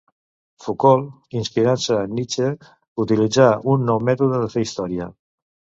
[0.63, 1.03] Foucault,
[1.41, 2.49] inspirant-se en Nietzsche,
[3.05, 5.15] utilitza un nou mètode de fer història.